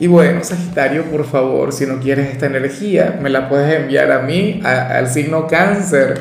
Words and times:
Y 0.00 0.06
bueno, 0.06 0.44
Sagitario, 0.44 1.04
por 1.04 1.24
favor, 1.24 1.72
si 1.72 1.84
no 1.84 1.98
quieres 1.98 2.28
esta 2.30 2.46
energía, 2.46 3.18
me 3.20 3.30
la 3.30 3.48
puedes 3.48 3.74
enviar 3.74 4.12
a 4.12 4.20
mí, 4.20 4.60
al 4.64 5.08
signo 5.08 5.48
cáncer. 5.48 6.20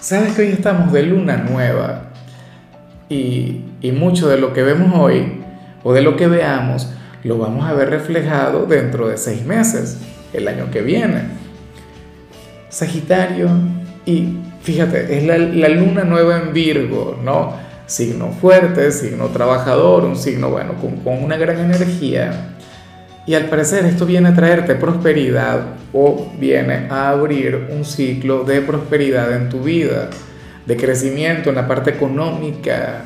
Sabes 0.00 0.34
que 0.34 0.42
hoy 0.42 0.48
estamos 0.48 0.90
de 0.92 1.02
luna 1.02 1.36
nueva 1.36 2.04
y, 3.10 3.64
y 3.82 3.92
mucho 3.92 4.28
de 4.28 4.38
lo 4.38 4.54
que 4.54 4.62
vemos 4.62 4.98
hoy 4.98 5.42
o 5.82 5.92
de 5.92 6.00
lo 6.00 6.16
que 6.16 6.26
veamos 6.26 6.90
lo 7.22 7.36
vamos 7.36 7.66
a 7.66 7.74
ver 7.74 7.90
reflejado 7.90 8.64
dentro 8.64 9.08
de 9.08 9.18
seis 9.18 9.44
meses, 9.44 9.98
el 10.32 10.48
año 10.48 10.70
que 10.70 10.80
viene. 10.80 11.24
Sagitario, 12.70 13.50
y 14.06 14.38
fíjate, 14.62 15.18
es 15.18 15.24
la, 15.24 15.36
la 15.36 15.68
luna 15.68 16.04
nueva 16.04 16.38
en 16.38 16.54
Virgo, 16.54 17.18
¿no? 17.22 17.52
Signo 17.86 18.30
fuerte, 18.32 18.90
signo 18.92 19.26
trabajador, 19.26 20.04
un 20.04 20.16
signo, 20.16 20.48
bueno, 20.48 20.74
con, 20.80 20.96
con 20.98 21.22
una 21.22 21.36
gran 21.36 21.58
energía. 21.58 22.56
Y 23.30 23.36
al 23.36 23.44
parecer 23.44 23.84
esto 23.84 24.06
viene 24.06 24.30
a 24.30 24.34
traerte 24.34 24.74
prosperidad 24.74 25.60
o 25.92 26.32
viene 26.36 26.88
a 26.90 27.10
abrir 27.10 27.68
un 27.70 27.84
ciclo 27.84 28.42
de 28.42 28.60
prosperidad 28.60 29.32
en 29.36 29.48
tu 29.48 29.62
vida, 29.62 30.10
de 30.66 30.76
crecimiento 30.76 31.48
en 31.50 31.54
la 31.54 31.68
parte 31.68 31.90
económica, 31.90 33.02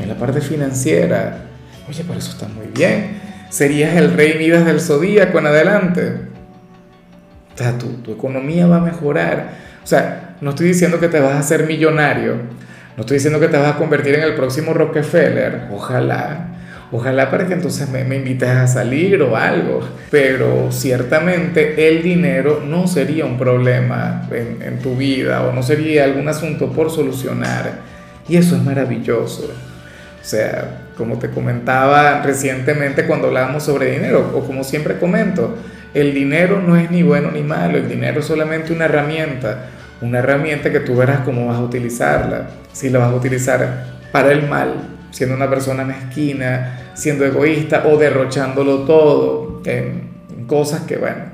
en 0.00 0.08
la 0.08 0.16
parte 0.16 0.40
financiera. 0.40 1.44
Oye, 1.88 2.02
pero 2.04 2.18
eso 2.18 2.32
está 2.32 2.48
muy 2.48 2.66
bien. 2.74 3.20
Serías 3.50 3.94
el 3.94 4.14
rey 4.14 4.36
Midas 4.36 4.66
del 4.66 4.80
zodíaco 4.80 5.38
en 5.38 5.46
adelante. 5.46 6.12
O 7.54 7.56
sea, 7.56 7.78
tu, 7.78 7.86
tu 7.98 8.14
economía 8.14 8.66
va 8.66 8.78
a 8.78 8.80
mejorar. 8.80 9.50
O 9.84 9.86
sea, 9.86 10.38
no 10.40 10.50
estoy 10.50 10.66
diciendo 10.66 10.98
que 10.98 11.06
te 11.06 11.20
vas 11.20 11.34
a 11.34 11.38
hacer 11.38 11.68
millonario. 11.68 12.34
No 12.96 13.02
estoy 13.02 13.18
diciendo 13.18 13.38
que 13.38 13.46
te 13.46 13.58
vas 13.58 13.76
a 13.76 13.78
convertir 13.78 14.16
en 14.16 14.24
el 14.24 14.34
próximo 14.34 14.74
Rockefeller. 14.74 15.68
Ojalá 15.70 16.48
Ojalá 16.94 17.30
para 17.30 17.46
que 17.46 17.54
entonces 17.54 17.88
me, 17.88 18.04
me, 18.04 18.16
invites 18.16 18.50
a 18.50 18.66
salir 18.66 19.20
o 19.22 19.34
algo. 19.34 19.80
Pero 20.10 20.70
ciertamente 20.70 21.88
el 21.88 22.02
dinero 22.02 22.62
no 22.64 22.86
sería 22.86 23.24
un 23.24 23.38
problema 23.38 24.28
en, 24.30 24.62
en, 24.62 24.78
tu 24.78 24.94
vida 24.94 25.42
o 25.42 25.52
no 25.52 25.62
sería 25.62 26.04
algún 26.04 26.28
asunto 26.28 26.70
por 26.70 26.90
solucionar. 26.90 27.80
Y 28.28 28.36
eso 28.36 28.56
es 28.56 28.62
maravilloso. 28.62 29.44
O 29.44 30.24
sea, 30.24 30.82
como 30.96 31.18
te 31.18 31.30
comentaba 31.30 32.22
recientemente 32.22 33.06
cuando 33.06 33.28
hablábamos 33.28 33.64
sobre 33.64 33.90
dinero, 33.90 34.30
o 34.34 34.46
como 34.46 34.62
siempre 34.62 34.98
comento, 34.98 35.56
el 35.94 36.12
dinero 36.12 36.62
no 36.64 36.76
es 36.76 36.90
ni 36.90 37.02
bueno 37.02 37.30
ni 37.30 37.42
malo, 37.42 37.78
el 37.78 37.88
dinero 37.88 38.20
es 38.20 38.26
solamente 38.26 38.72
una 38.72 38.84
herramienta. 38.84 39.70
Una 40.02 40.18
herramienta 40.18 40.70
que 40.70 40.80
tú 40.80 40.96
verás 40.96 41.20
cómo 41.20 41.46
vas 41.46 41.58
a 41.58 41.62
utilizarla. 41.62 42.48
Si 42.72 42.90
la 42.90 42.98
vas 42.98 43.12
a 43.12 43.16
utilizar 43.16 43.86
para 44.10 44.32
el 44.32 44.48
mal, 44.48 44.91
siendo 45.12 45.36
una 45.36 45.48
persona 45.48 45.84
mezquina, 45.84 46.90
siendo 46.94 47.24
egoísta 47.24 47.84
o 47.86 47.96
derrochándolo 47.96 48.80
todo 48.80 49.62
en 49.64 50.10
cosas 50.48 50.82
que, 50.82 50.96
bueno, 50.96 51.24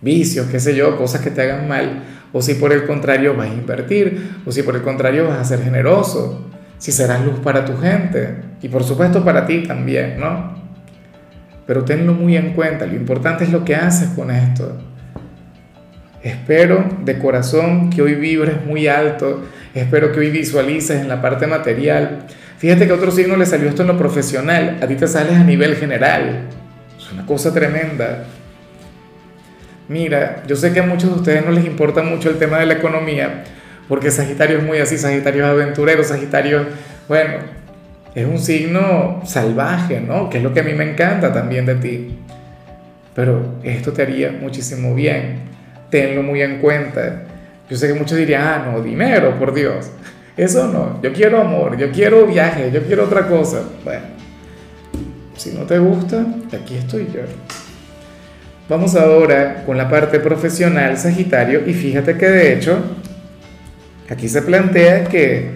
vicios, 0.00 0.46
qué 0.48 0.58
sé 0.58 0.74
yo, 0.74 0.96
cosas 0.96 1.20
que 1.20 1.30
te 1.30 1.42
hagan 1.42 1.68
mal, 1.68 2.02
o 2.32 2.42
si 2.42 2.54
por 2.54 2.72
el 2.72 2.84
contrario 2.84 3.36
vas 3.36 3.50
a 3.50 3.54
invertir, 3.54 4.40
o 4.44 4.50
si 4.50 4.62
por 4.62 4.74
el 4.74 4.82
contrario 4.82 5.28
vas 5.28 5.38
a 5.38 5.44
ser 5.44 5.62
generoso, 5.62 6.50
si 6.78 6.90
serás 6.92 7.24
luz 7.24 7.38
para 7.40 7.64
tu 7.64 7.76
gente 7.76 8.36
y 8.60 8.68
por 8.68 8.82
supuesto 8.84 9.24
para 9.24 9.46
ti 9.46 9.62
también, 9.62 10.18
¿no? 10.18 10.62
Pero 11.66 11.84
tenlo 11.84 12.12
muy 12.12 12.36
en 12.36 12.52
cuenta, 12.52 12.86
lo 12.86 12.94
importante 12.94 13.44
es 13.44 13.50
lo 13.50 13.64
que 13.64 13.76
haces 13.76 14.10
con 14.10 14.30
esto. 14.30 14.76
Espero 16.22 16.86
de 17.04 17.18
corazón 17.18 17.90
que 17.90 18.02
hoy 18.02 18.14
vibres 18.14 18.64
muy 18.66 18.88
alto, 18.88 19.42
espero 19.74 20.10
que 20.12 20.20
hoy 20.20 20.30
visualices 20.30 21.00
en 21.00 21.08
la 21.08 21.22
parte 21.22 21.46
material 21.46 22.26
Fíjate 22.58 22.86
que 22.86 22.92
a 22.92 22.96
otro 22.96 23.10
signo 23.10 23.36
le 23.36 23.46
salió 23.46 23.68
esto 23.68 23.82
en 23.82 23.88
lo 23.88 23.98
profesional, 23.98 24.78
a 24.80 24.86
ti 24.86 24.94
te 24.94 25.06
sales 25.06 25.36
a 25.36 25.44
nivel 25.44 25.76
general. 25.76 26.48
Es 26.98 27.12
una 27.12 27.26
cosa 27.26 27.52
tremenda. 27.52 28.24
Mira, 29.88 30.42
yo 30.46 30.56
sé 30.56 30.72
que 30.72 30.80
a 30.80 30.86
muchos 30.86 31.10
de 31.10 31.16
ustedes 31.16 31.44
no 31.44 31.52
les 31.52 31.66
importa 31.66 32.02
mucho 32.02 32.30
el 32.30 32.38
tema 32.38 32.58
de 32.58 32.66
la 32.66 32.74
economía, 32.74 33.44
porque 33.88 34.10
Sagitario 34.10 34.58
es 34.58 34.64
muy 34.64 34.78
así, 34.78 34.96
Sagitario 34.96 35.44
es 35.44 35.50
aventurero, 35.50 36.02
Sagitario, 36.02 36.66
bueno, 37.06 37.34
es 38.14 38.26
un 38.26 38.38
signo 38.38 39.20
salvaje, 39.26 40.00
¿no? 40.00 40.30
Que 40.30 40.38
es 40.38 40.44
lo 40.44 40.54
que 40.54 40.60
a 40.60 40.62
mí 40.62 40.72
me 40.72 40.90
encanta 40.90 41.32
también 41.32 41.66
de 41.66 41.74
ti. 41.74 42.18
Pero 43.14 43.56
esto 43.62 43.92
te 43.92 44.02
haría 44.02 44.32
muchísimo 44.32 44.94
bien. 44.94 45.40
Tenlo 45.90 46.22
muy 46.22 46.42
en 46.42 46.60
cuenta. 46.60 47.24
Yo 47.68 47.76
sé 47.76 47.88
que 47.88 47.94
muchos 47.94 48.16
dirían, 48.16 48.42
ah, 48.42 48.70
no, 48.70 48.80
dinero, 48.80 49.38
por 49.38 49.52
Dios. 49.52 49.90
Eso 50.36 50.66
no, 50.66 51.00
yo 51.00 51.12
quiero 51.12 51.40
amor, 51.40 51.76
yo 51.76 51.92
quiero 51.92 52.26
viaje, 52.26 52.70
yo 52.72 52.82
quiero 52.82 53.04
otra 53.04 53.28
cosa. 53.28 53.62
Bueno, 53.84 54.02
si 55.36 55.52
no 55.52 55.62
te 55.64 55.78
gusta, 55.78 56.26
aquí 56.52 56.76
estoy 56.76 57.06
yo. 57.14 57.20
Vamos 58.68 58.96
ahora 58.96 59.62
con 59.64 59.76
la 59.76 59.88
parte 59.88 60.18
profesional, 60.18 60.96
Sagitario, 60.96 61.62
y 61.66 61.72
fíjate 61.72 62.16
que 62.16 62.28
de 62.28 62.54
hecho, 62.54 62.78
aquí 64.08 64.28
se 64.28 64.42
plantea 64.42 65.04
que, 65.04 65.50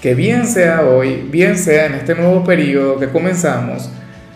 que 0.00 0.14
bien 0.14 0.46
sea 0.46 0.82
hoy, 0.82 1.28
bien 1.30 1.58
sea 1.58 1.86
en 1.86 1.94
este 1.94 2.14
nuevo 2.14 2.42
periodo 2.42 2.98
que 2.98 3.08
comenzamos, 3.08 3.90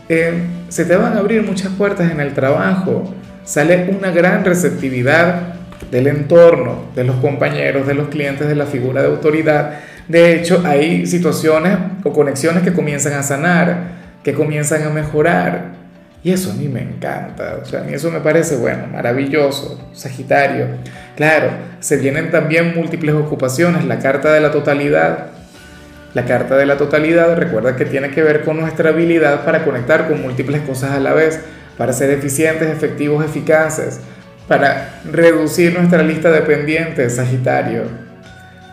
eh, 0.09 0.43
se 0.69 0.85
te 0.85 0.97
van 0.97 1.15
a 1.15 1.21
abrir 1.21 1.43
muchas 1.43 1.73
puertas 1.73 2.11
en 2.11 2.21
el 2.21 2.35
trabajo, 2.35 3.15
sale 3.45 3.95
una 3.97 4.11
gran 4.11 4.45
receptividad 4.45 5.60
del 5.91 6.07
entorno, 6.07 6.85
de 6.95 7.05
los 7.05 7.17
compañeros, 7.17 7.87
de 7.87 7.95
los 7.95 8.09
clientes, 8.09 8.47
de 8.49 8.55
la 8.55 8.67
figura 8.67 9.03
de 9.03 9.09
autoridad. 9.09 9.81
De 10.09 10.35
hecho, 10.35 10.63
hay 10.65 11.07
situaciones 11.07 11.77
o 12.05 12.13
conexiones 12.13 12.63
que 12.63 12.73
comienzan 12.73 13.15
a 13.15 13.23
sanar, 13.23 14.01
que 14.23 14.35
comienzan 14.35 14.83
a 14.83 14.91
mejorar. 14.91 15.81
Y 16.23 16.33
eso 16.33 16.51
a 16.51 16.55
mí 16.55 16.69
me 16.69 16.83
encanta, 16.83 17.59
o 17.63 17.65
sea, 17.65 17.81
a 17.81 17.83
mí 17.85 17.95
eso 17.95 18.11
me 18.11 18.21
parece, 18.21 18.57
bueno, 18.57 18.87
maravilloso, 18.93 19.89
Sagitario. 19.95 20.67
Claro, 21.17 21.51
se 21.81 21.97
vienen 21.97 22.31
también 22.31 22.75
múltiples 22.75 23.15
ocupaciones, 23.15 23.85
la 23.87 23.99
carta 23.99 24.31
de 24.33 24.41
la 24.41 24.51
totalidad. 24.51 25.29
La 26.13 26.27
carta 26.27 26.57
de 26.57 26.67
la 26.67 26.77
totalidad 26.77 27.37
recuerda 27.37 27.77
que 27.77 27.87
tiene 27.87 28.11
que 28.11 28.23
ver 28.23 28.43
con 28.43 28.59
nuestra 28.59 28.91
habilidad 28.91 29.45
para 29.45 29.65
conectar 29.65 30.09
con 30.09 30.21
múltiples 30.21 30.61
cosas 30.63 30.91
a 30.91 31.01
la 31.01 31.15
vez, 31.15 31.41
para 31.79 31.93
ser 31.93 32.11
eficientes, 32.11 32.69
efectivos, 32.69 33.25
eficaces, 33.25 34.01
para 34.51 35.01
reducir 35.09 35.73
nuestra 35.79 36.03
lista 36.03 36.29
de 36.29 36.41
pendientes, 36.41 37.15
Sagitario. 37.15 37.85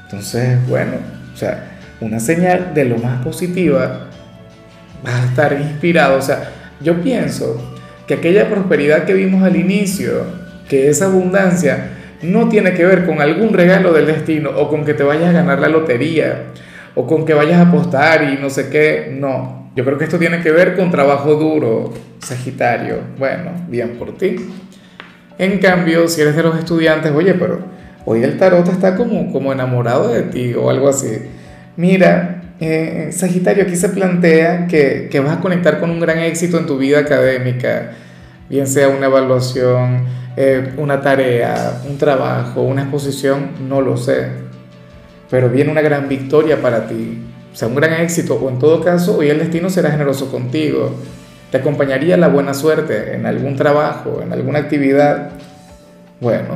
Entonces, 0.05 0.57
bueno, 0.67 0.93
o 1.31 1.37
sea, 1.37 1.77
una 2.01 2.19
señal 2.19 2.73
de 2.73 2.85
lo 2.85 2.97
más 2.97 3.23
positiva, 3.23 4.07
vas 5.03 5.13
a 5.13 5.25
estar 5.25 5.53
inspirado. 5.53 6.17
O 6.17 6.21
sea, 6.23 6.49
yo 6.81 6.99
pienso 7.03 7.77
que 8.07 8.15
aquella 8.15 8.49
prosperidad 8.49 9.03
que 9.03 9.13
vimos 9.13 9.43
al 9.43 9.55
inicio, 9.55 10.23
que 10.67 10.89
esa 10.89 11.05
abundancia, 11.05 11.89
no 12.23 12.49
tiene 12.49 12.73
que 12.73 12.83
ver 12.83 13.05
con 13.05 13.21
algún 13.21 13.53
regalo 13.53 13.93
del 13.93 14.07
destino 14.07 14.49
o 14.49 14.69
con 14.69 14.83
que 14.83 14.95
te 14.95 15.03
vayas 15.03 15.29
a 15.29 15.33
ganar 15.33 15.59
la 15.59 15.67
lotería 15.67 16.45
o 16.95 17.05
con 17.05 17.23
que 17.23 17.35
vayas 17.35 17.59
a 17.59 17.69
apostar 17.69 18.23
y 18.33 18.41
no 18.41 18.49
sé 18.49 18.69
qué. 18.69 19.15
No, 19.15 19.69
yo 19.75 19.85
creo 19.85 19.99
que 19.99 20.05
esto 20.05 20.17
tiene 20.17 20.41
que 20.41 20.49
ver 20.49 20.75
con 20.75 20.89
trabajo 20.89 21.35
duro, 21.35 21.93
Sagitario. 22.17 22.97
Bueno, 23.19 23.51
bien 23.69 23.91
por 23.99 24.17
ti. 24.17 24.37
En 25.39 25.59
cambio, 25.59 26.07
si 26.07 26.21
eres 26.21 26.35
de 26.35 26.43
los 26.43 26.57
estudiantes, 26.57 27.11
oye, 27.11 27.35
pero 27.35 27.59
hoy 28.05 28.23
el 28.23 28.37
tarot 28.37 28.67
está 28.67 28.95
como, 28.95 29.31
como 29.31 29.53
enamorado 29.53 30.09
de 30.09 30.23
ti 30.23 30.53
o 30.55 30.69
algo 30.69 30.89
así. 30.89 31.19
Mira, 31.75 32.41
eh, 32.59 33.09
Sagitario, 33.11 33.63
aquí 33.63 33.75
se 33.75 33.89
plantea 33.89 34.67
que, 34.67 35.09
que, 35.11 35.19
vas 35.19 35.37
a 35.37 35.41
conectar 35.41 35.79
con 35.79 35.91
un 35.91 35.99
gran 35.99 36.19
éxito 36.19 36.57
en 36.57 36.65
tu 36.65 36.79
vida 36.79 36.99
académica, 36.99 37.91
bien 38.49 38.65
sea 38.65 38.89
una 38.89 39.05
evaluación, 39.05 40.05
eh, 40.35 40.73
una 40.77 41.01
tarea, 41.01 41.81
un 41.87 41.99
trabajo, 41.99 42.63
una 42.63 42.81
exposición, 42.81 43.51
no 43.69 43.81
lo 43.81 43.95
sé. 43.95 44.29
Pero 45.29 45.49
viene 45.49 45.71
una 45.71 45.81
gran 45.81 46.09
victoria 46.09 46.59
para 46.61 46.87
ti, 46.87 47.21
o 47.53 47.55
sea, 47.55 47.67
un 47.67 47.75
gran 47.75 47.93
éxito, 48.01 48.35
o 48.35 48.49
en 48.49 48.57
todo 48.57 48.83
caso, 48.83 49.17
hoy 49.17 49.29
el 49.29 49.37
destino 49.37 49.69
será 49.69 49.91
generoso 49.91 50.31
contigo 50.31 50.95
¿Te 51.51 51.57
acompañaría 51.57 52.17
la 52.17 52.27
buena 52.27 52.53
suerte 52.53 53.13
en 53.15 53.25
algún 53.25 53.55
trabajo, 53.55 54.19
en 54.21 54.33
alguna 54.33 54.59
actividad? 54.59 55.29
Bueno, 56.19 56.55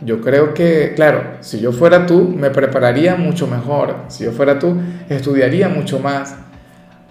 yo 0.00 0.22
creo 0.22 0.54
que, 0.54 0.94
claro, 0.96 1.22
si 1.40 1.60
yo 1.60 1.72
fuera 1.72 2.06
tú, 2.06 2.34
me 2.34 2.48
prepararía 2.48 3.16
mucho 3.16 3.46
mejor. 3.46 3.96
Si 4.08 4.24
yo 4.24 4.32
fuera 4.32 4.58
tú, 4.58 4.80
estudiaría 5.10 5.68
mucho 5.68 5.98
más. 5.98 6.36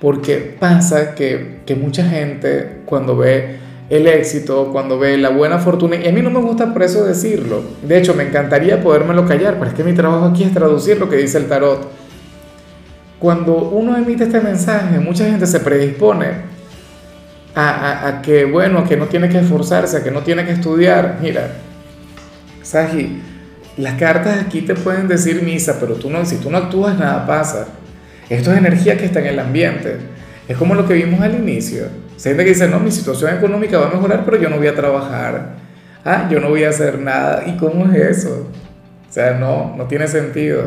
Porque 0.01 0.57
pasa 0.60 1.13
que, 1.13 1.60
que 1.68 1.75
mucha 1.75 2.04
gente 2.04 2.81
cuando 2.86 3.16
ve 3.16 3.57
el 3.92 4.07
éxito, 4.07 4.69
cuando 4.71 4.98
ve 4.98 5.16
la 5.19 5.30
buena 5.30 5.59
fortuna. 5.59 5.98
Y 5.98 6.07
a 6.07 6.12
mí 6.12 6.21
no 6.24 6.31
me 6.31 6.39
gusta 6.39 6.74
por 6.74 6.81
eso 6.81 7.06
decirlo. 7.06 7.62
De 7.83 8.00
hecho, 8.00 8.16
me 8.16 8.24
encantaría 8.24 8.81
podérmelo 8.81 9.27
callar, 9.27 9.57
pero 9.59 9.69
es 9.69 9.75
que 9.75 9.83
mi 9.83 9.94
trabajo 9.94 10.25
aquí 10.25 10.44
es 10.44 10.54
traducir 10.54 10.98
lo 11.00 11.09
que 11.09 11.18
dice 11.18 11.38
el 11.38 11.48
tarot. 11.48 11.92
Cuando 13.19 13.56
uno 13.56 13.95
emite 13.95 14.24
este 14.24 14.42
mensaje, 14.42 15.00
mucha 15.00 15.25
gente 15.25 15.45
se 15.45 15.59
predispone 15.59 16.52
a, 17.55 18.07
a 18.07 18.21
que, 18.21 18.45
bueno, 18.45 18.83
que 18.88 18.97
no 18.97 19.07
tiene 19.07 19.29
que 19.29 19.39
esforzarse, 19.39 19.97
a 19.97 20.03
que 20.03 20.11
no 20.11 20.21
tiene 20.21 20.45
que 20.45 20.51
estudiar. 20.51 21.19
Mira, 21.21 21.51
Saji, 22.61 23.21
las 23.77 23.95
cartas 23.95 24.39
aquí 24.39 24.61
te 24.61 24.75
pueden 24.75 25.07
decir 25.07 25.41
misa, 25.44 25.77
pero 25.79 25.95
tú 25.95 26.09
no, 26.09 26.25
si 26.25 26.38
tú 26.38 26.50
no 26.50 26.57
actúas, 26.57 26.97
nada 26.97 27.25
pasa. 27.25 27.67
Esto 28.29 28.51
es 28.51 28.57
energía 28.57 28.97
que 28.97 29.05
está 29.05 29.19
en 29.19 29.27
el 29.27 29.39
ambiente. 29.39 29.97
Es 30.47 30.57
como 30.57 30.75
lo 30.75 30.88
que 30.88 30.94
vimos 30.94 31.21
al 31.21 31.35
inicio. 31.35 31.88
Se 32.17 32.29
gente 32.29 32.44
que 32.44 32.51
dice, 32.51 32.67
no, 32.67 32.79
mi 32.79 32.91
situación 32.91 33.35
económica 33.35 33.77
va 33.79 33.88
a 33.88 33.94
mejorar, 33.94 34.23
pero 34.25 34.38
yo 34.38 34.49
no 34.49 34.57
voy 34.57 34.67
a 34.67 34.75
trabajar. 34.75 35.56
Ah, 36.06 36.27
yo 36.29 36.39
no 36.39 36.49
voy 36.49 36.63
a 36.63 36.69
hacer 36.69 36.99
nada. 36.99 37.44
¿Y 37.45 37.57
cómo 37.57 37.91
es 37.91 38.19
eso? 38.19 38.47
O 39.09 39.13
sea, 39.13 39.33
no, 39.33 39.75
no 39.75 39.85
tiene 39.85 40.07
sentido. 40.07 40.63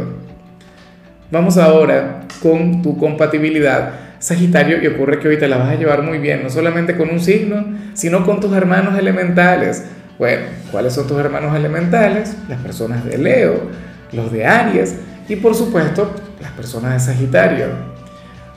Vamos 1.31 1.57
ahora 1.59 2.21
con 2.43 2.83
tu 2.83 2.97
compatibilidad. 2.97 4.06
Sagitario, 4.27 4.83
y 4.83 4.89
ocurre 4.89 5.21
que 5.21 5.29
hoy 5.29 5.39
te 5.39 5.47
la 5.47 5.57
vas 5.57 5.69
a 5.69 5.77
llevar 5.77 6.03
muy 6.03 6.19
bien, 6.19 6.43
no 6.43 6.51
solamente 6.51 6.97
con 6.97 7.11
un 7.11 7.21
signo, 7.21 7.65
sino 7.95 8.27
con 8.27 8.41
tus 8.41 8.53
hermanos 8.57 8.99
elementales. 8.99 9.85
Bueno, 10.19 10.47
¿cuáles 10.73 10.95
son 10.95 11.07
tus 11.07 11.17
hermanos 11.21 11.55
elementales? 11.55 12.37
Las 12.49 12.61
personas 12.61 13.05
de 13.05 13.19
Leo, 13.19 13.71
los 14.11 14.33
de 14.33 14.45
Aries 14.45 14.97
y 15.29 15.37
por 15.37 15.55
supuesto 15.55 16.13
las 16.41 16.51
personas 16.51 16.95
de 16.95 17.13
Sagitario. 17.13 17.67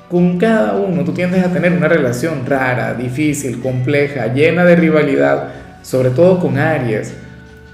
Con 0.10 0.40
cada 0.40 0.74
uno 0.74 1.04
tú 1.04 1.14
tiendes 1.14 1.46
a 1.46 1.54
tener 1.54 1.74
una 1.74 1.88
relación 1.88 2.48
rara, 2.48 2.96
difícil, 2.96 3.62
compleja, 3.62 4.34
llena 4.34 4.66
de 4.66 4.76
rivalidad, 4.76 5.50
sobre 5.84 6.10
todo 6.10 6.40
con 6.40 6.58
Aries. 6.58 7.14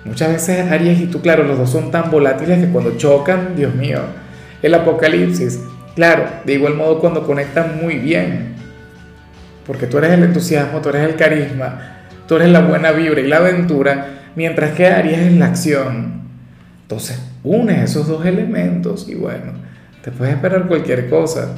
Muchas 0.04 0.34
veces 0.34 0.70
Aries 0.70 1.00
y 1.00 1.06
tú, 1.06 1.22
claro, 1.22 1.46
los 1.46 1.58
dos 1.58 1.70
son 1.70 1.92
tan 1.92 2.12
volátiles 2.12 2.60
que 2.60 2.70
cuando 2.74 2.98
chocan, 2.98 3.56
Dios 3.56 3.74
mío, 3.74 4.02
el 4.62 4.74
apocalipsis. 4.74 5.62
Claro, 5.96 6.28
de 6.44 6.54
igual 6.54 6.76
modo 6.76 7.00
cuando 7.00 7.26
conectan 7.26 7.80
muy 7.82 7.96
bien, 7.96 8.56
porque 9.66 9.88
tú 9.88 9.98
eres 9.98 10.12
el 10.12 10.24
entusiasmo, 10.24 10.82
tú 10.82 10.90
eres 10.90 11.10
el 11.10 11.16
carisma, 11.16 12.00
tú 12.28 12.36
eres 12.36 12.50
la 12.50 12.60
buena 12.60 12.92
vibra 12.92 13.22
y 13.22 13.28
la 13.28 13.38
aventura, 13.38 14.08
mientras 14.36 14.72
que 14.72 14.88
Aries 14.88 15.20
es 15.20 15.34
la 15.34 15.46
acción. 15.46 16.22
Entonces, 16.82 17.20
unes 17.44 17.92
esos 17.92 18.08
dos 18.08 18.26
elementos 18.26 19.08
y 19.08 19.16
bueno, 19.16 19.54
te 20.04 20.12
puedes 20.12 20.36
esperar 20.36 20.68
cualquier 20.68 21.10
cosa. 21.10 21.56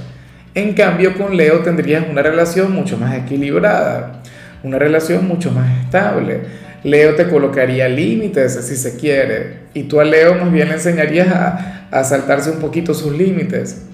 En 0.53 0.73
cambio, 0.73 1.17
con 1.17 1.35
Leo 1.35 1.59
tendrías 1.59 2.05
una 2.09 2.21
relación 2.21 2.71
mucho 2.71 2.97
más 2.97 3.15
equilibrada, 3.15 4.21
una 4.63 4.77
relación 4.77 5.27
mucho 5.27 5.51
más 5.51 5.83
estable. 5.83 6.41
Leo 6.83 7.15
te 7.15 7.27
colocaría 7.27 7.89
límites 7.89 8.53
si 8.65 8.75
se 8.75 8.97
quiere, 8.97 9.61
y 9.73 9.83
tú 9.83 9.99
a 9.99 10.03
Leo 10.03 10.35
más 10.35 10.51
bien 10.51 10.67
le 10.69 10.75
enseñarías 10.75 11.27
a, 11.29 11.87
a 11.91 12.03
saltarse 12.03 12.51
un 12.51 12.59
poquito 12.59 12.93
sus 12.93 13.17
límites. 13.17 13.87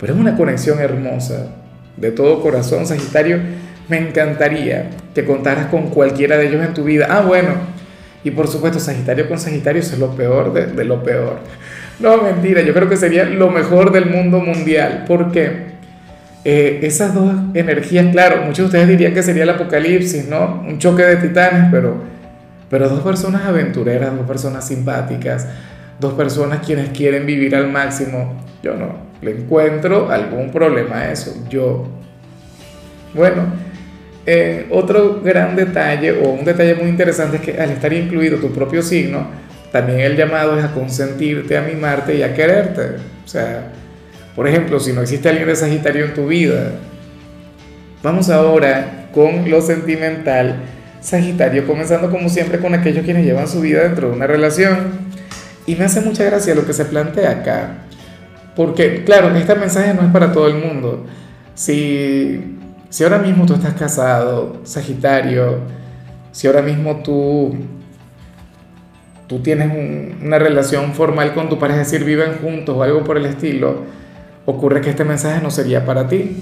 Pero 0.00 0.14
es 0.14 0.20
una 0.20 0.36
conexión 0.36 0.78
hermosa, 0.80 1.48
de 2.00 2.12
todo 2.12 2.40
corazón, 2.40 2.86
Sagitario 2.86 3.38
me 3.88 3.98
encantaría 3.98 4.90
que 5.14 5.24
contaras 5.24 5.66
con 5.66 5.88
cualquiera 5.88 6.36
de 6.36 6.48
ellos 6.48 6.64
en 6.64 6.74
tu 6.74 6.84
vida. 6.84 7.06
Ah, 7.10 7.22
bueno, 7.22 7.50
y 8.22 8.30
por 8.30 8.48
supuesto, 8.48 8.78
Sagitario 8.78 9.28
con 9.28 9.38
Sagitario 9.38 9.80
es 9.80 9.98
lo 9.98 10.14
peor 10.14 10.52
de, 10.52 10.84
lo 10.84 11.02
peor. 11.02 11.38
No, 11.98 12.22
mentira, 12.22 12.62
yo 12.62 12.74
creo 12.74 12.88
que 12.88 12.96
sería 12.96 13.24
lo 13.24 13.50
mejor 13.50 13.90
del 13.90 14.06
mundo 14.06 14.40
mundial, 14.40 15.04
porque 15.08 15.68
eh, 16.44 16.80
esas 16.82 17.14
dos 17.14 17.34
energías, 17.54 18.06
claro, 18.12 18.42
muchos 18.42 18.58
de 18.58 18.64
ustedes 18.64 18.88
dirían 18.88 19.14
que 19.14 19.22
sería 19.22 19.42
el 19.42 19.50
apocalipsis, 19.50 20.28
¿no? 20.28 20.62
Un 20.66 20.78
choque 20.78 21.02
de 21.02 21.16
titanes, 21.16 21.68
pero, 21.72 21.96
pero 22.70 22.88
dos 22.88 23.00
personas 23.00 23.44
aventureras, 23.46 24.14
dos 24.16 24.26
personas 24.26 24.68
simpáticas, 24.68 25.48
dos 25.98 26.12
personas 26.12 26.60
quienes 26.64 26.90
quieren 26.90 27.26
vivir 27.26 27.56
al 27.56 27.72
máximo. 27.72 28.36
Yo 28.62 28.74
no 28.74 29.07
le 29.22 29.32
encuentro 29.32 30.10
algún 30.10 30.50
problema 30.50 31.00
a 31.00 31.12
eso. 31.12 31.34
Yo, 31.48 31.86
bueno 33.14 33.68
eh, 34.30 34.66
otro 34.68 35.22
gran 35.24 35.56
detalle 35.56 36.12
o 36.12 36.28
un 36.28 36.44
detalle 36.44 36.74
muy 36.74 36.90
interesante 36.90 37.38
es 37.38 37.42
que 37.42 37.58
al 37.58 37.70
estar 37.70 37.90
incluido 37.94 38.36
tu 38.36 38.52
propio 38.52 38.82
signo, 38.82 39.26
también 39.72 40.00
el 40.00 40.16
llamado 40.16 40.58
es 40.58 40.62
a 40.66 40.72
consentirte, 40.72 41.56
a 41.56 41.62
mimarte 41.62 42.14
y 42.14 42.22
a 42.22 42.34
quererte. 42.34 42.96
O 43.24 43.26
sea, 43.26 43.72
por 44.36 44.46
ejemplo, 44.46 44.80
si 44.80 44.92
no 44.92 45.00
existe 45.00 45.30
alguien 45.30 45.48
de 45.48 45.56
Sagitario 45.56 46.04
en 46.04 46.12
tu 46.12 46.26
vida, 46.26 46.72
vamos 48.02 48.28
ahora 48.28 49.08
con 49.14 49.50
lo 49.50 49.62
sentimental. 49.62 50.56
Sagitario, 51.00 51.66
comenzando 51.66 52.10
como 52.10 52.28
siempre 52.28 52.58
con 52.58 52.74
aquellos 52.74 53.06
quienes 53.06 53.24
llevan 53.24 53.48
su 53.48 53.62
vida 53.62 53.84
dentro 53.84 54.10
de 54.10 54.14
una 54.16 54.26
relación. 54.26 55.08
Y 55.64 55.74
me 55.74 55.86
hace 55.86 56.02
mucha 56.02 56.24
gracia 56.24 56.54
lo 56.54 56.66
que 56.66 56.74
se 56.74 56.84
plantea 56.84 57.30
acá. 57.30 57.78
Porque, 58.58 59.04
claro, 59.04 59.34
este 59.34 59.54
mensaje 59.54 59.94
no 59.94 60.02
es 60.02 60.12
para 60.12 60.30
todo 60.32 60.48
el 60.48 60.56
mundo. 60.56 61.06
Si 61.54 62.58
si 62.90 63.04
ahora 63.04 63.18
mismo 63.18 63.44
tú 63.44 63.54
estás 63.54 63.74
casado, 63.74 64.60
Sagitario, 64.64 65.58
si 66.32 66.46
ahora 66.46 66.62
mismo 66.62 67.02
tú, 67.02 67.54
tú 69.26 69.40
tienes 69.40 69.70
una 70.22 70.38
relación 70.38 70.94
formal 70.94 71.34
con 71.34 71.50
tu 71.50 71.58
pareja, 71.58 71.82
es 71.82 71.90
decir, 71.90 72.06
viven 72.06 72.38
juntos 72.40 72.74
o 72.76 72.82
algo 72.82 73.04
por 73.04 73.18
el 73.18 73.26
estilo, 73.26 73.82
ocurre 74.46 74.80
que 74.80 74.90
este 74.90 75.04
mensaje 75.04 75.42
no 75.42 75.50
sería 75.50 75.84
para 75.84 76.08
ti. 76.08 76.38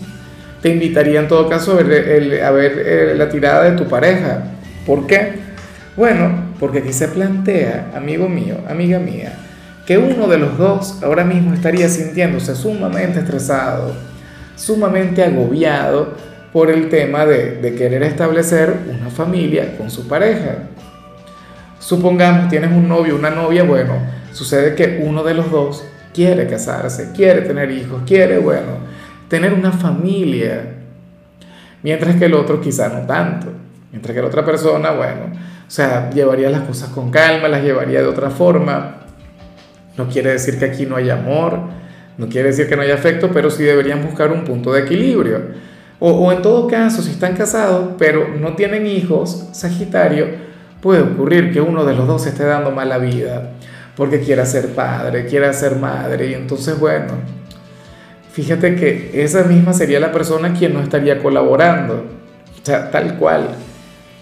Te 0.62 0.68
invitaría 0.68 1.18
en 1.18 1.26
todo 1.26 1.48
caso 1.48 1.72
a 1.72 1.82
ver, 1.82 2.42
a 2.42 2.50
ver 2.52 2.82
eh, 2.86 3.14
la 3.16 3.28
tirada 3.28 3.64
de 3.64 3.76
tu 3.76 3.88
pareja. 3.88 4.44
¿Por 4.86 5.06
qué? 5.08 5.32
Bueno, 5.96 6.52
porque 6.60 6.78
aquí 6.78 6.92
se 6.92 7.08
plantea, 7.08 7.90
amigo 7.96 8.28
mío, 8.28 8.58
amiga 8.68 9.00
mía, 9.00 9.32
que 9.86 9.98
uno 9.98 10.26
de 10.26 10.38
los 10.38 10.58
dos 10.58 11.00
ahora 11.02 11.24
mismo 11.24 11.54
estaría 11.54 11.88
sintiéndose 11.88 12.56
sumamente 12.56 13.20
estresado, 13.20 13.94
sumamente 14.56 15.22
agobiado 15.22 16.14
por 16.52 16.70
el 16.70 16.88
tema 16.88 17.24
de, 17.24 17.74
querer 17.78 18.02
establecer 18.02 18.74
una 18.98 19.10
familia 19.10 19.76
con 19.78 19.90
su 19.90 20.08
pareja. 20.08 20.56
Supongamos 21.78 22.48
tienes 22.48 22.72
un 22.72 22.88
novio, 22.88 23.14
una 23.14 23.30
novia, 23.30 23.62
bueno, 23.62 23.94
sucede 24.32 24.74
que 24.74 25.02
uno 25.06 25.22
de 25.22 25.34
los 25.34 25.50
dos 25.52 25.84
quiere 26.12 26.48
casarse, 26.48 27.12
quiere 27.14 27.42
tener 27.42 27.70
hijos, 27.70 28.02
quiere, 28.04 28.38
bueno, 28.38 28.78
tener 29.28 29.52
una 29.52 29.70
familia, 29.70 30.62
mientras 31.82 32.16
que 32.16 32.24
el 32.24 32.34
otro 32.34 32.60
quizá 32.60 32.88
no 32.88 33.06
tanto, 33.06 33.48
mientras 33.92 34.14
que 34.14 34.20
la 34.20 34.28
otra 34.28 34.44
persona, 34.44 34.90
bueno, 34.90 35.26
o 35.66 35.70
sea, 35.70 36.10
llevaría 36.10 36.50
las 36.50 36.62
cosas 36.62 36.88
con 36.88 37.10
calma, 37.10 37.46
las 37.46 37.62
llevaría 37.62 38.00
de 38.00 38.08
otra 38.08 38.30
forma. 38.30 39.05
No 39.96 40.08
quiere 40.08 40.32
decir 40.32 40.58
que 40.58 40.66
aquí 40.66 40.86
no 40.86 40.96
haya 40.96 41.14
amor, 41.14 41.60
no 42.18 42.28
quiere 42.28 42.48
decir 42.48 42.68
que 42.68 42.76
no 42.76 42.82
haya 42.82 42.94
afecto, 42.94 43.30
pero 43.32 43.50
sí 43.50 43.62
deberían 43.62 44.02
buscar 44.04 44.30
un 44.32 44.44
punto 44.44 44.72
de 44.72 44.82
equilibrio. 44.82 45.40
O, 45.98 46.30
en 46.30 46.42
todo 46.42 46.66
caso, 46.66 47.00
si 47.02 47.10
están 47.12 47.34
casados 47.34 47.94
pero 47.98 48.28
no 48.38 48.54
tienen 48.54 48.86
hijos, 48.86 49.48
Sagitario, 49.52 50.26
puede 50.82 51.00
ocurrir 51.00 51.52
que 51.52 51.60
uno 51.60 51.84
de 51.86 51.94
los 51.94 52.06
dos 52.06 52.26
esté 52.26 52.44
dando 52.44 52.70
mala 52.70 52.98
vida 52.98 53.52
porque 53.96 54.20
quiera 54.20 54.44
ser 54.44 54.74
padre, 54.74 55.24
quiera 55.24 55.52
ser 55.54 55.76
madre 55.76 56.28
y 56.30 56.34
entonces 56.34 56.78
bueno, 56.78 57.14
fíjate 58.30 58.76
que 58.76 59.10
esa 59.24 59.44
misma 59.44 59.72
sería 59.72 59.98
la 59.98 60.12
persona 60.12 60.52
quien 60.52 60.74
no 60.74 60.80
estaría 60.80 61.22
colaborando, 61.22 61.94
o 61.94 62.66
sea, 62.66 62.90
tal 62.90 63.16
cual. 63.16 63.48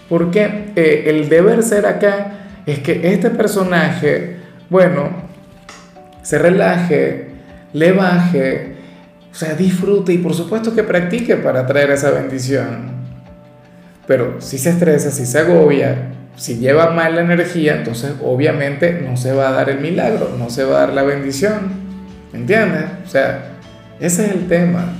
Porque 0.07 0.71
eh, 0.75 1.03
el 1.07 1.27
deber 1.27 1.61
ser 1.61 1.85
acá 1.85 2.61
es 2.65 2.79
que 2.79 3.11
este 3.13 3.31
personaje, 3.31 4.37
bueno, 4.69 5.24
se 6.25 6.39
relaje, 6.39 7.27
le 7.73 7.91
baje, 7.91 8.73
o 9.31 9.35
sea, 9.35 9.53
disfrute 9.53 10.11
y 10.11 10.17
por 10.17 10.33
supuesto 10.33 10.73
que 10.73 10.81
practique 10.81 11.35
para 11.35 11.67
traer 11.67 11.91
esa 11.91 12.09
bendición. 12.09 12.95
Pero 14.07 14.41
si 14.41 14.57
se 14.57 14.71
estresa, 14.71 15.11
si 15.11 15.23
se 15.23 15.37
agobia, 15.37 16.13
si 16.35 16.57
lleva 16.57 16.89
mal 16.89 17.13
la 17.13 17.21
energía, 17.21 17.75
entonces 17.75 18.13
obviamente 18.23 19.03
no 19.07 19.17
se 19.17 19.33
va 19.33 19.49
a 19.49 19.51
dar 19.51 19.69
el 19.69 19.79
milagro, 19.81 20.35
no 20.35 20.49
se 20.49 20.63
va 20.63 20.77
a 20.77 20.79
dar 20.87 20.93
la 20.93 21.03
bendición. 21.03 21.85
¿Entiendes? 22.33 22.85
O 23.05 23.07
sea, 23.07 23.51
ese 23.99 24.25
es 24.25 24.31
el 24.31 24.47
tema. 24.47 24.93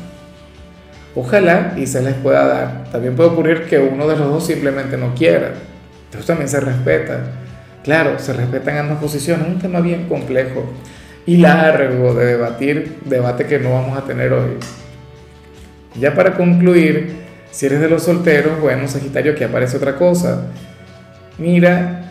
Ojalá 1.16 1.74
y 1.76 1.88
se 1.88 2.04
les 2.04 2.14
pueda 2.14 2.46
dar. 2.46 2.84
También 2.92 3.16
puede 3.16 3.30
ocurrir 3.30 3.64
que 3.64 3.80
uno 3.80 4.08
de 4.08 4.16
los 4.16 4.30
dos 4.30 4.46
simplemente 4.46 4.96
no 4.96 5.16
quiera. 5.16 5.54
Entonces 6.06 6.28
también 6.28 6.50
se 6.50 6.60
respeta. 6.60 7.20
Claro, 7.84 8.20
se 8.20 8.32
respetan 8.32 8.78
ambas 8.78 9.00
posiciones. 9.00 9.48
Es 9.48 9.54
un 9.56 9.60
tema 9.60 9.80
bien 9.80 10.08
complejo 10.08 10.66
y 11.26 11.38
largo 11.38 12.14
de 12.14 12.26
debatir, 12.26 12.98
debate 13.06 13.46
que 13.46 13.60
no 13.60 13.74
vamos 13.74 13.98
a 13.98 14.04
tener 14.04 14.34
hoy. 14.34 14.52
Ya 16.00 16.14
para 16.14 16.36
concluir, 16.36 17.16
si 17.52 17.66
eres 17.66 17.80
de 17.80 17.90
los 17.90 18.04
solteros, 18.04 18.60
bueno, 18.60 18.88
Sagitario, 18.88 19.32
aquí 19.32 19.44
aparece 19.44 19.78
otra 19.78 19.96
cosa. 19.96 20.48
Mira, 21.38 22.04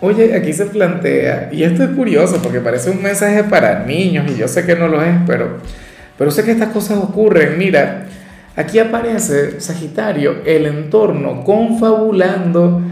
oye, 0.00 0.34
aquí 0.34 0.52
se 0.52 0.66
plantea, 0.66 1.50
y 1.52 1.62
esto 1.62 1.84
es 1.84 1.90
curioso 1.90 2.40
porque 2.42 2.60
parece 2.60 2.90
un 2.90 3.02
mensaje 3.02 3.44
para 3.44 3.84
niños, 3.84 4.30
y 4.30 4.36
yo 4.36 4.48
sé 4.48 4.64
que 4.64 4.74
no 4.74 4.88
lo 4.88 5.02
es, 5.02 5.14
pero, 5.26 5.58
pero 6.16 6.30
sé 6.30 6.42
que 6.44 6.52
estas 6.52 6.70
cosas 6.70 6.98
ocurren. 6.98 7.58
Mira, 7.58 8.06
Aquí 8.58 8.80
aparece 8.80 9.60
Sagitario, 9.60 10.38
el 10.44 10.66
entorno 10.66 11.44
confabulando, 11.44 12.82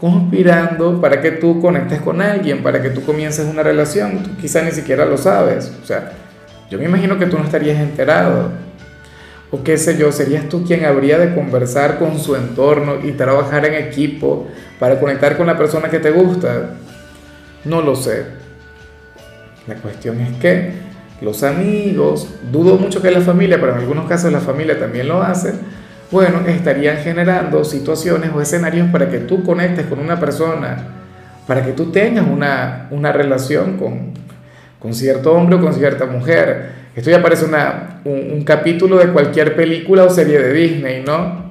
conspirando 0.00 1.00
para 1.00 1.20
que 1.20 1.32
tú 1.32 1.60
conectes 1.60 2.00
con 2.00 2.20
alguien, 2.20 2.62
para 2.62 2.82
que 2.82 2.90
tú 2.90 3.02
comiences 3.04 3.46
una 3.46 3.62
relación. 3.62 4.22
Tú 4.22 4.30
quizá 4.40 4.62
ni 4.62 4.72
siquiera 4.72 5.04
lo 5.04 5.16
sabes. 5.16 5.72
O 5.82 5.86
sea, 5.86 6.12
yo 6.70 6.78
me 6.78 6.84
imagino 6.84 7.18
que 7.18 7.26
tú 7.26 7.38
no 7.38 7.44
estarías 7.44 7.78
enterado. 7.80 8.50
O 9.50 9.62
qué 9.62 9.78
sé 9.78 9.96
yo, 9.96 10.10
serías 10.10 10.48
tú 10.48 10.64
quien 10.64 10.84
habría 10.84 11.18
de 11.18 11.34
conversar 11.34 11.98
con 11.98 12.18
su 12.18 12.34
entorno 12.34 12.96
y 13.02 13.12
trabajar 13.12 13.64
en 13.64 13.74
equipo 13.74 14.48
para 14.78 14.98
conectar 14.98 15.36
con 15.36 15.46
la 15.46 15.56
persona 15.56 15.88
que 15.88 16.00
te 16.00 16.10
gusta. 16.10 16.70
No 17.64 17.80
lo 17.80 17.94
sé. 17.94 18.24
La 19.66 19.76
cuestión 19.76 20.20
es 20.20 20.36
que 20.38 20.72
los 21.20 21.42
amigos, 21.42 22.28
dudo 22.52 22.76
mucho 22.76 23.00
que 23.00 23.10
la 23.10 23.20
familia, 23.20 23.58
pero 23.58 23.72
en 23.72 23.78
algunos 23.78 24.06
casos 24.06 24.32
la 24.32 24.40
familia 24.40 24.78
también 24.78 25.08
lo 25.08 25.22
hace, 25.22 25.54
bueno, 26.10 26.40
estarían 26.46 26.98
generando 26.98 27.64
situaciones 27.64 28.30
o 28.34 28.40
escenarios 28.40 28.88
para 28.90 29.08
que 29.08 29.18
tú 29.18 29.42
conectes 29.42 29.86
con 29.86 29.98
una 29.98 30.18
persona, 30.20 30.76
para 31.46 31.64
que 31.64 31.72
tú 31.72 31.90
tengas 31.90 32.26
una, 32.26 32.86
una 32.90 33.12
relación 33.12 33.76
con, 33.76 34.12
con 34.78 34.94
cierto 34.94 35.32
hombre 35.32 35.56
o 35.56 35.60
con 35.60 35.74
cierta 35.74 36.06
mujer. 36.06 36.86
Esto 36.94 37.10
ya 37.10 37.22
parece 37.22 37.44
una, 37.44 38.00
un, 38.04 38.32
un 38.32 38.44
capítulo 38.44 38.98
de 38.98 39.08
cualquier 39.08 39.56
película 39.56 40.04
o 40.04 40.10
serie 40.10 40.38
de 40.40 40.52
Disney, 40.52 41.02
¿no? 41.04 41.46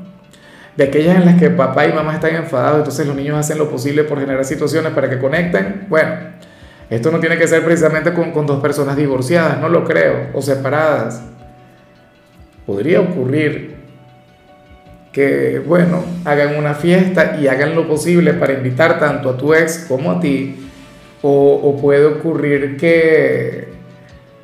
de 0.76 0.84
aquellas 0.84 1.16
en 1.16 1.26
las 1.26 1.40
que 1.40 1.50
papá 1.50 1.88
y 1.88 1.94
mamá 1.94 2.14
están 2.16 2.36
enfadados, 2.36 2.80
entonces 2.80 3.08
los 3.08 3.16
niños 3.16 3.38
hacen 3.38 3.58
lo 3.58 3.70
posible 3.70 4.04
por 4.04 4.20
generar 4.20 4.44
situaciones 4.44 4.92
para 4.92 5.10
que 5.10 5.20
conecten. 5.20 5.86
Bueno, 5.88 6.12
esto 6.90 7.12
no 7.12 7.20
tiene 7.20 7.38
que 7.38 7.48
ser 7.48 7.64
precisamente 7.64 8.14
con, 8.14 8.32
con 8.32 8.46
dos 8.46 8.62
personas 8.62 8.98
divorciadas, 8.98 9.60
no 9.60 9.70
lo 9.70 9.86
creo, 9.86 10.30
o 10.34 10.42
separadas. 10.42 11.24
Podría 12.66 13.00
ocurrir 13.00 13.75
que, 15.16 15.60
bueno, 15.66 16.04
hagan 16.26 16.58
una 16.58 16.74
fiesta 16.74 17.38
y 17.40 17.48
hagan 17.48 17.74
lo 17.74 17.88
posible 17.88 18.34
para 18.34 18.52
invitar 18.52 19.00
tanto 19.00 19.30
a 19.30 19.38
tu 19.38 19.54
ex 19.54 19.86
como 19.88 20.12
a 20.12 20.20
ti, 20.20 20.58
o, 21.22 21.80
puede 21.82 22.04
ocurrir 22.04 22.76
que, 22.76 23.70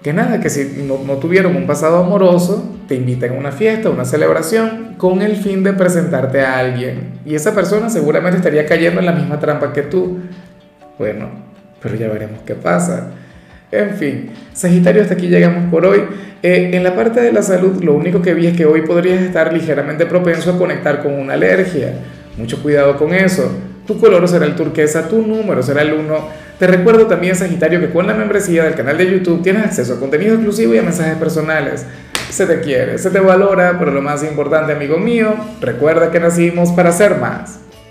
que 0.02 0.14
nada, 0.14 0.40
que 0.40 0.50
si 0.50 0.82
no, 0.88 0.98
no, 1.06 1.18
tuvieron 1.18 1.58
un 1.58 1.68
pasado 1.68 1.98
amoroso, 1.98 2.74
te 2.88 2.96
invitan 2.96 3.32
a 3.32 3.34
una 3.34 3.52
fiesta, 3.52 3.90
una 3.90 4.06
celebración, 4.06 4.96
con 4.98 5.22
el 5.22 5.36
fin 5.36 5.62
de 5.62 5.74
presentarte 5.74 6.40
a 6.40 6.60
alguien. 6.60 7.20
Y 7.26 7.36
esa 7.36 7.54
persona 7.54 7.90
seguramente 7.90 8.38
estaría 8.38 8.66
cayendo 8.66 9.02
en 9.02 9.08
la 9.08 9.12
misma 9.12 9.42
trampa 9.42 9.74
que 9.74 9.82
tú. 9.82 10.20
Bueno, 10.98 11.30
pero 11.84 11.96
ya 11.96 12.08
veremos 12.08 12.40
qué 12.46 12.56
pasa. 12.56 13.12
En 13.72 13.96
fin, 13.96 14.32
Sagitario, 14.54 15.02
hasta 15.02 15.14
aquí 15.14 15.28
llegamos 15.28 15.72
por 15.72 15.86
hoy. 15.86 16.04
Eh, 16.44 16.72
en 16.74 16.84
la 16.84 16.94
parte 16.94 17.22
de 17.22 17.32
la 17.32 17.42
salud, 17.42 17.82
lo 17.82 17.94
único 17.94 18.22
que 18.22 18.34
vi 18.34 18.48
es 18.48 18.58
que 18.58 18.66
hoy 18.66 18.82
podrías 18.82 19.22
estar 19.22 19.54
ligeramente 19.54 20.06
propenso 20.06 20.52
a 20.52 20.58
conectar 20.58 21.02
con 21.02 21.14
una 21.14 21.34
alergia. 21.34 21.94
Mucho 22.38 22.62
cuidado 22.62 22.98
con 22.98 23.14
eso. 23.14 23.50
Tu 23.88 23.98
color 23.98 24.28
será 24.28 24.46
el 24.46 24.56
turquesa, 24.56 25.08
tu 25.08 25.26
número 25.26 25.64
será 25.64 25.84
el 25.84 25.94
1. 25.94 26.42
Te 26.60 26.68
recuerdo 26.68 27.08
también, 27.08 27.36
Sagitario, 27.36 27.80
que 27.80 27.90
con 27.90 28.08
la 28.08 28.14
membresía 28.14 28.66
del 28.66 28.76
canal 28.76 28.98
de 28.98 29.10
YouTube 29.10 29.42
tienes 29.42 29.66
acceso 29.66 29.94
a 29.94 30.00
contenido 30.00 30.36
exclusivo 30.36 30.74
y 30.74 30.78
a 30.78 30.84
mensajes 30.84 31.16
personales. 31.16 31.86
Se 32.30 32.46
te 32.46 32.60
quiere, 32.62 32.98
se 32.98 33.10
te 33.10 33.20
valora, 33.20 33.78
pero 33.80 33.92
lo 33.92 34.02
más 34.02 34.24
importante, 34.24 34.74
amigo 34.74 34.98
mío, 34.98 35.34
recuerda 35.60 36.12
que 36.12 36.20
nacimos 36.20 36.72
para 36.72 36.92
ser 36.92 37.18
más. 37.18 37.60